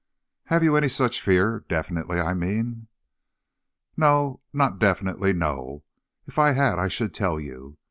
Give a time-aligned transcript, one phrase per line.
[0.45, 2.87] "Have you any such fear definitely, I mean?"
[3.95, 5.83] "Not definitely, no.
[6.25, 7.77] If I had I should tell you.